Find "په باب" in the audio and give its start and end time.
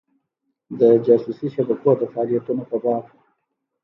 2.71-3.05